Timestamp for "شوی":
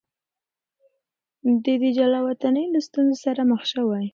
3.73-4.05